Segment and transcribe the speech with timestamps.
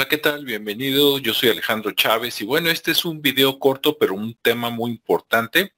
[0.00, 0.46] Hola, ¿qué tal?
[0.46, 1.18] Bienvenido.
[1.18, 4.92] Yo soy Alejandro Chávez y bueno, este es un video corto, pero un tema muy
[4.92, 5.74] importante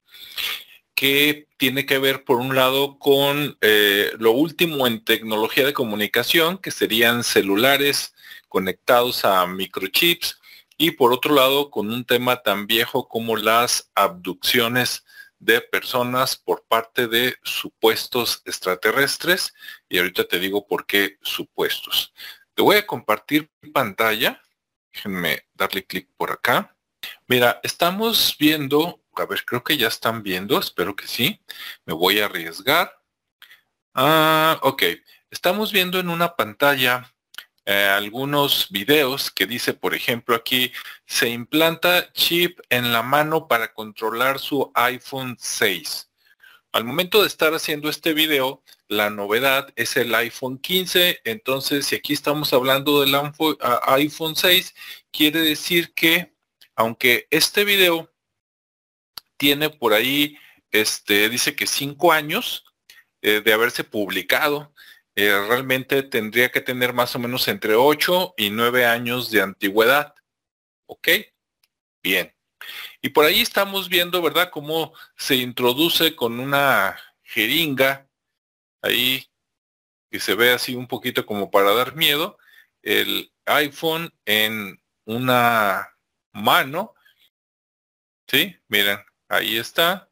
[0.94, 6.58] que tiene que ver por un lado con eh, lo último en tecnología de comunicación,
[6.58, 8.14] que serían celulares
[8.48, 10.38] conectados a microchips,
[10.78, 15.04] y por otro lado con un tema tan viejo como las abducciones
[15.40, 19.52] de personas por parte de supuestos extraterrestres.
[19.88, 22.12] Y ahorita te digo por qué supuestos.
[22.62, 24.40] Voy a compartir pantalla.
[24.92, 26.76] Déjenme darle clic por acá.
[27.26, 31.40] Mira, estamos viendo, a ver, creo que ya están viendo, espero que sí.
[31.84, 32.92] Me voy a arriesgar.
[33.94, 34.82] Ah, ok.
[35.30, 37.12] Estamos viendo en una pantalla
[37.64, 40.72] eh, algunos videos que dice, por ejemplo, aquí,
[41.06, 46.11] se implanta chip en la mano para controlar su iPhone 6.
[46.72, 51.20] Al momento de estar haciendo este video, la novedad es el iPhone 15.
[51.24, 53.14] Entonces, si aquí estamos hablando del
[53.88, 54.74] iPhone 6,
[55.10, 56.32] quiere decir que,
[56.74, 58.10] aunque este video
[59.36, 60.38] tiene por ahí,
[60.70, 62.64] este, dice que cinco años
[63.20, 64.72] eh, de haberse publicado,
[65.14, 70.14] eh, realmente tendría que tener más o menos entre 8 y 9 años de antigüedad.
[70.86, 71.08] ¿Ok?
[72.02, 72.34] Bien.
[73.00, 78.08] Y por ahí estamos viendo, ¿verdad?, cómo se introduce con una jeringa,
[78.82, 79.26] ahí,
[80.10, 82.38] que se ve así un poquito como para dar miedo,
[82.82, 85.96] el iPhone en una
[86.32, 86.94] mano.
[88.26, 88.56] ¿Sí?
[88.68, 90.10] Miren, ahí está.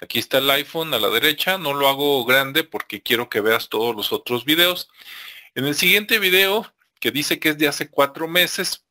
[0.00, 1.58] Aquí está el iPhone a la derecha.
[1.58, 4.88] No lo hago grande porque quiero que veas todos los otros videos.
[5.54, 8.86] En el siguiente video, que dice que es de hace cuatro meses,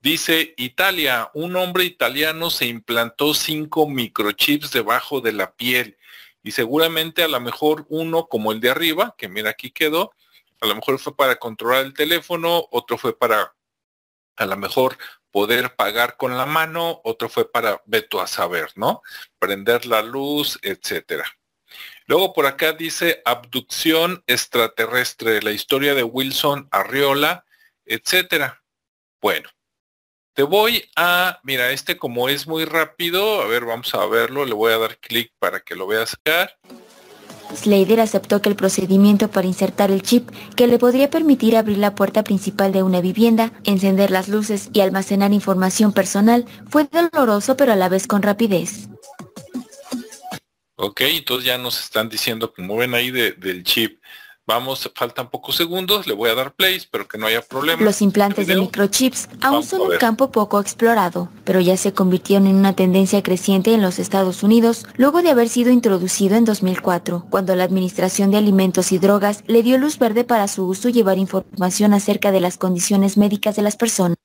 [0.00, 5.98] Dice Italia, un hombre italiano se implantó cinco microchips debajo de la piel
[6.42, 10.12] y seguramente a lo mejor uno como el de arriba, que mira aquí quedó,
[10.60, 13.54] a lo mejor fue para controlar el teléfono, otro fue para
[14.36, 14.96] a lo mejor
[15.32, 19.02] poder pagar con la mano, otro fue para, veto a saber, ¿no?
[19.40, 21.24] Prender la luz, etcétera.
[22.06, 27.44] Luego por acá dice abducción extraterrestre, la historia de Wilson Arriola,
[27.84, 28.62] etcétera.
[29.20, 29.50] Bueno,
[30.38, 34.54] te voy a, mira, este como es muy rápido, a ver, vamos a verlo, le
[34.54, 36.52] voy a dar clic para que lo veas acá.
[37.56, 41.96] Slater aceptó que el procedimiento para insertar el chip que le podría permitir abrir la
[41.96, 47.72] puerta principal de una vivienda, encender las luces y almacenar información personal fue doloroso pero
[47.72, 48.88] a la vez con rapidez.
[50.76, 54.00] Ok, entonces ya nos están diciendo, como ven ahí del chip,
[54.48, 57.82] Vamos, faltan pocos segundos, le voy a dar play, espero que no haya problema.
[57.82, 62.56] Los implantes de microchips aún son un campo poco explorado, pero ya se convirtieron en
[62.56, 67.54] una tendencia creciente en los Estados Unidos luego de haber sido introducido en 2004, cuando
[67.56, 71.18] la Administración de Alimentos y Drogas le dio luz verde para su uso y llevar
[71.18, 74.16] información acerca de las condiciones médicas de las personas.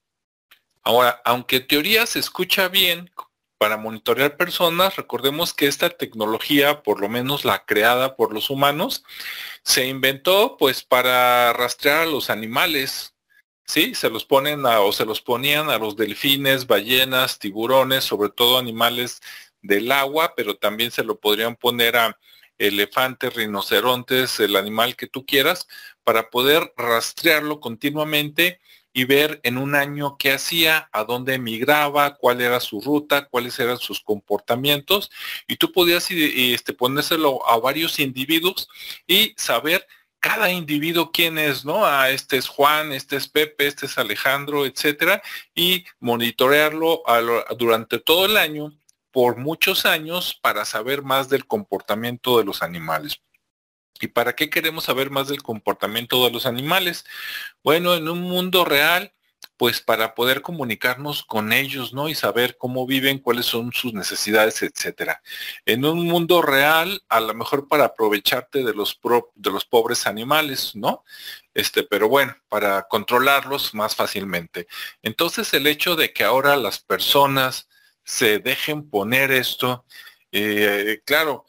[0.84, 3.12] Ahora, aunque teoría se escucha bien,
[3.58, 9.03] para monitorear personas, recordemos que esta tecnología, por lo menos la creada por los humanos,
[9.64, 13.16] se inventó pues para rastrear a los animales,
[13.66, 13.96] ¿sí?
[13.96, 18.58] Se los ponen a, o se los ponían a los delfines, ballenas, tiburones, sobre todo
[18.58, 19.22] animales
[19.62, 22.18] del agua, pero también se lo podrían poner a
[22.68, 25.68] elefantes, rinocerontes, el animal que tú quieras,
[26.03, 28.59] para poder rastrearlo continuamente
[28.94, 33.59] y ver en un año qué hacía, a dónde emigraba, cuál era su ruta, cuáles
[33.59, 35.09] eran sus comportamientos.
[35.47, 38.69] Y tú podías este, ponérselo a varios individuos
[39.07, 39.88] y saber
[40.19, 41.85] cada individuo quién es, ¿no?
[41.85, 45.22] Ah, este es Juan, este es Pepe, este es Alejandro, etcétera,
[45.53, 47.03] y monitorearlo
[47.57, 48.72] durante todo el año
[49.13, 53.22] por muchos años para saber más del comportamiento de los animales.
[54.01, 57.06] ¿Y para qué queremos saber más del comportamiento de los animales?
[57.63, 59.13] Bueno, en un mundo real,
[59.56, 62.09] pues para poder comunicarnos con ellos, ¿no?
[62.09, 65.22] Y saber cómo viven, cuáles son sus necesidades, etcétera.
[65.66, 69.00] En un mundo real, a lo mejor para aprovecharte de los
[69.35, 71.04] de los pobres animales, ¿no?
[71.54, 74.68] Este, pero bueno, para controlarlos más fácilmente.
[75.04, 77.68] Entonces, el hecho de que ahora las personas
[78.04, 79.86] se dejen poner esto,
[80.32, 81.46] eh, claro,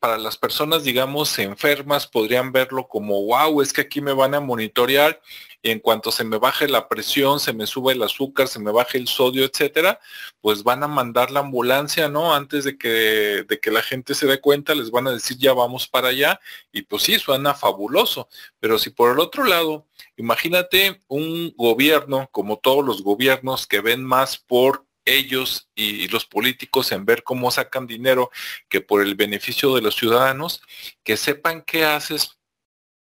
[0.00, 4.40] para, las personas, digamos, enfermas podrían verlo como, wow, es que aquí me van a
[4.40, 5.20] monitorear
[5.60, 8.72] y en cuanto se me baje la presión, se me sube el azúcar, se me
[8.72, 10.00] baje el sodio, etcétera,
[10.40, 12.34] pues van a mandar la ambulancia, ¿no?
[12.34, 15.52] Antes de que, de que la gente se dé cuenta, les van a decir ya
[15.52, 16.40] vamos para allá
[16.72, 18.28] y pues sí, suena fabuloso.
[18.60, 24.02] Pero si por el otro lado, imagínate un gobierno, como todos los gobiernos que ven
[24.02, 28.30] más por ellos y los políticos en ver cómo sacan dinero
[28.68, 30.62] que por el beneficio de los ciudadanos,
[31.02, 32.38] que sepan qué haces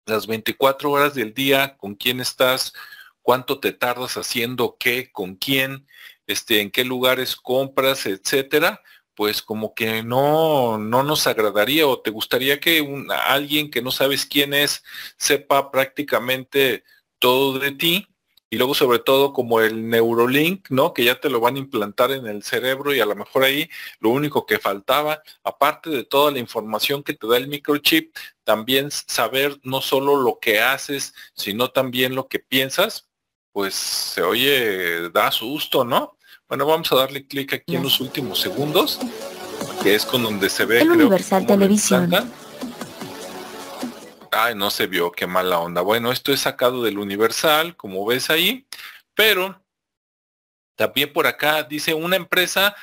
[0.05, 2.73] las 24 horas del día, con quién estás,
[3.21, 5.87] cuánto te tardas haciendo qué, con quién,
[6.27, 8.81] este, en qué lugares compras, etcétera,
[9.15, 13.91] pues como que no, no nos agradaría o te gustaría que un, alguien que no
[13.91, 14.83] sabes quién es
[15.17, 16.83] sepa prácticamente
[17.19, 18.07] todo de ti
[18.55, 20.93] y luego sobre todo como el Neurolink, ¿no?
[20.93, 23.69] Que ya te lo van a implantar en el cerebro y a lo mejor ahí
[23.99, 28.15] lo único que faltaba, aparte de toda la información que te da el microchip,
[28.45, 33.09] también saber no solo lo que haces, sino también lo que piensas,
[33.51, 36.17] pues se oye, da susto, ¿no?
[36.47, 39.01] Bueno, vamos a darle clic aquí en los últimos segundos,
[39.83, 40.79] que es con donde se ve.
[40.79, 42.09] El Universal Televisión.
[44.37, 45.79] Ay, no se vio, qué mala onda.
[45.81, 48.67] Bueno, esto es sacado del Universal, como ves ahí,
[49.13, 49.63] pero
[50.75, 52.75] también por acá dice una empresa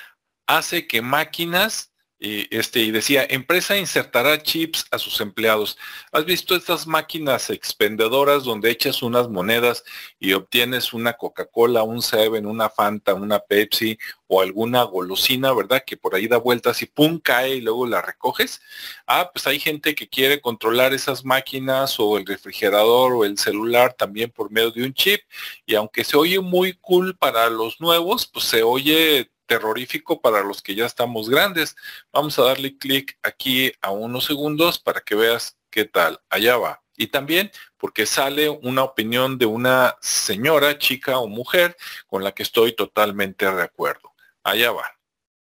[0.47, 1.92] hace que máquinas
[2.23, 5.77] y, este, y decía, empresa insertará chips a sus empleados.
[6.13, 9.83] ¿Has visto estas máquinas expendedoras donde echas unas monedas
[10.21, 13.99] y obtienes una Coca-Cola, un Seven, una Fanta, una Pepsi
[14.29, 15.83] o alguna golosina, ¿verdad?
[15.85, 18.63] Que por ahí da vueltas y pum, cae y luego la recoges.
[19.09, 23.95] Ah, pues hay gente que quiere controlar esas máquinas o el refrigerador o el celular
[23.95, 25.23] también por medio de un chip.
[25.67, 30.63] Y aunque se oye muy cool para los nuevos, pues se oye terrorífico para los
[30.63, 31.77] que ya estamos grandes.
[32.11, 36.21] Vamos a darle clic aquí a unos segundos para que veas qué tal.
[36.31, 36.83] Allá va.
[36.97, 41.77] Y también porque sale una opinión de una señora, chica o mujer
[42.07, 44.13] con la que estoy totalmente de acuerdo.
[44.43, 44.87] Allá va.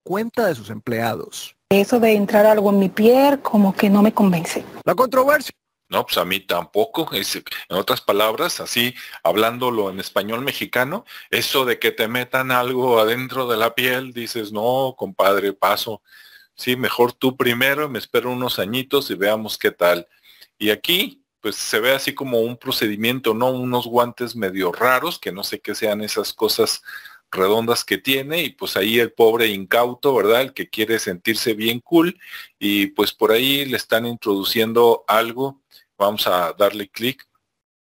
[0.03, 1.55] Cuenta de sus empleados.
[1.69, 4.63] Eso de entrar algo en mi piel como que no me convence.
[4.85, 5.53] La controversia
[5.89, 7.09] no, pues a mí tampoco.
[7.13, 8.93] en otras palabras, así
[9.23, 14.51] hablándolo en español mexicano, eso de que te metan algo adentro de la piel, dices,
[14.51, 16.01] no, compadre, paso.
[16.55, 20.07] Sí, mejor tú primero, me espero unos añitos y veamos qué tal.
[20.57, 23.49] Y aquí, pues se ve así como un procedimiento, ¿no?
[23.51, 26.83] Unos guantes medio raros, que no sé qué sean esas cosas
[27.31, 30.41] redondas que tiene y pues ahí el pobre incauto, ¿verdad?
[30.41, 32.19] El que quiere sentirse bien cool
[32.57, 35.61] y pues por ahí le están introduciendo algo
[35.99, 37.27] Vamos a darle clic.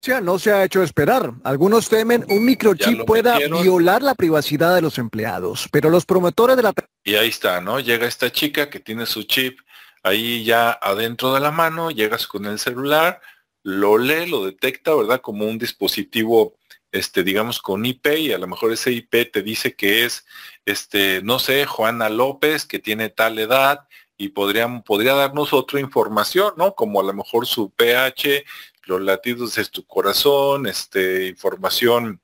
[0.01, 1.33] Ya no se ha hecho esperar.
[1.43, 6.63] Algunos temen un microchip pueda violar la privacidad de los empleados, pero los promotores de
[6.63, 6.73] la...
[7.03, 7.79] Y ahí está, ¿no?
[7.79, 9.59] Llega esta chica que tiene su chip
[10.01, 13.21] ahí ya adentro de la mano, llegas con el celular,
[13.61, 15.21] lo lee, lo detecta, ¿verdad?
[15.21, 16.55] Como un dispositivo,
[16.97, 20.25] este, digamos, con IP y a lo mejor ese IP te dice que es,
[20.65, 26.53] este, no sé, Juana López, que tiene tal edad y podrían, podría darnos otra información,
[26.57, 26.73] ¿no?
[26.75, 28.43] Como a lo mejor su pH,
[28.85, 32.21] los latidos de tu corazón, este, información,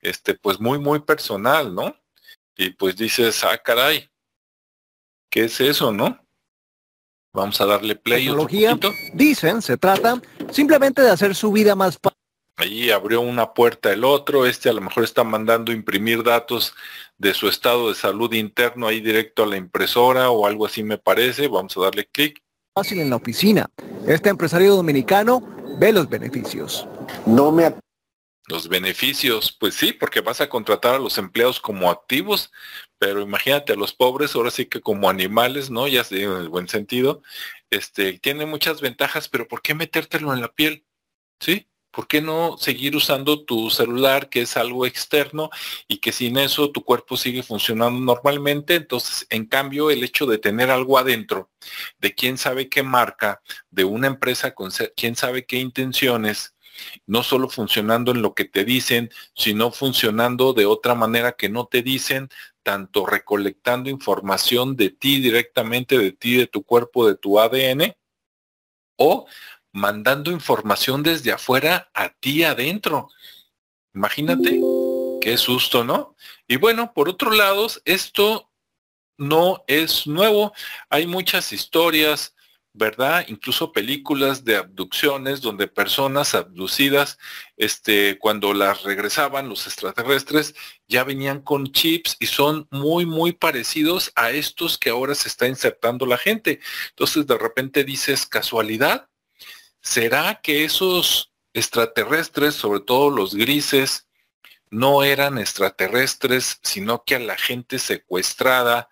[0.00, 1.96] este, pues muy, muy personal, ¿no?
[2.56, 4.10] Y pues dices, ah, caray,
[5.30, 6.18] ¿qué es eso, no?
[7.32, 8.24] Vamos a darle play.
[8.24, 8.76] Tecnología,
[9.14, 10.20] dicen, se trata
[10.50, 12.19] simplemente de hacer su vida más fácil
[12.60, 16.74] Allí abrió una puerta el otro, este a lo mejor está mandando imprimir datos
[17.16, 20.98] de su estado de salud interno ahí directo a la impresora o algo así me
[20.98, 21.48] parece.
[21.48, 22.42] Vamos a darle clic.
[22.74, 23.66] Fácil en la oficina.
[24.06, 25.40] Este empresario dominicano
[25.78, 26.86] ve los beneficios.
[27.24, 27.74] No me
[28.50, 32.50] los beneficios, pues sí, porque vas a contratar a los empleados como activos,
[32.98, 35.86] pero imagínate a los pobres, ahora sí que como animales, ¿no?
[35.86, 37.22] Ya sé, en el buen sentido,
[37.70, 40.84] este, tiene muchas ventajas, pero ¿por qué metértelo en la piel?
[41.38, 41.69] ¿Sí?
[41.90, 45.50] ¿Por qué no seguir usando tu celular, que es algo externo
[45.88, 48.76] y que sin eso tu cuerpo sigue funcionando normalmente?
[48.76, 51.50] Entonces, en cambio, el hecho de tener algo adentro,
[51.98, 56.54] de quién sabe qué marca, de una empresa con quién sabe qué intenciones,
[57.06, 61.66] no solo funcionando en lo que te dicen, sino funcionando de otra manera que no
[61.66, 62.28] te dicen,
[62.62, 67.96] tanto recolectando información de ti directamente, de ti, de tu cuerpo, de tu ADN,
[68.96, 69.26] o
[69.72, 73.08] mandando información desde afuera a ti adentro.
[73.94, 74.60] Imagínate,
[75.20, 76.16] qué susto, ¿no?
[76.48, 78.50] Y bueno, por otro lado, esto
[79.20, 80.52] no es nuevo.
[80.88, 82.34] Hay muchas historias,
[82.72, 83.26] ¿verdad?
[83.28, 87.18] Incluso películas de abducciones donde personas abducidas,
[87.56, 90.54] este, cuando las regresaban los extraterrestres,
[90.88, 95.46] ya venían con chips y son muy, muy parecidos a estos que ahora se está
[95.46, 96.60] insertando la gente.
[96.90, 99.09] Entonces de repente dices, casualidad,
[99.80, 104.06] ¿Será que esos extraterrestres, sobre todo los grises,
[104.70, 108.88] no eran extraterrestres, sino que a la gente secuestrada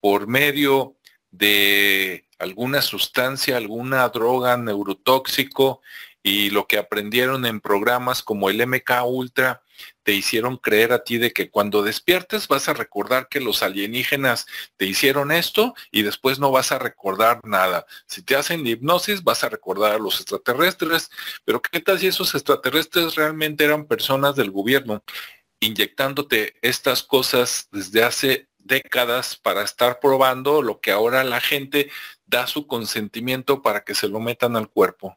[0.00, 0.96] por medio
[1.30, 5.80] de alguna sustancia, alguna droga neurotóxico
[6.26, 9.62] y lo que aprendieron en programas como el MK Ultra
[10.02, 14.46] te hicieron creer a ti de que cuando despiertes vas a recordar que los alienígenas
[14.76, 17.86] te hicieron esto y después no vas a recordar nada.
[18.08, 21.12] Si te hacen hipnosis vas a recordar a los extraterrestres,
[21.44, 25.04] pero ¿qué tal si esos extraterrestres realmente eran personas del gobierno
[25.60, 31.88] inyectándote estas cosas desde hace décadas para estar probando lo que ahora la gente
[32.26, 35.16] da su consentimiento para que se lo metan al cuerpo?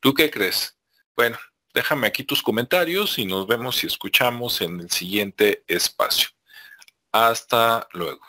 [0.00, 0.78] ¿Tú qué crees?
[1.16, 1.38] Bueno,
[1.74, 6.28] déjame aquí tus comentarios y nos vemos y escuchamos en el siguiente espacio.
[7.10, 8.28] Hasta luego.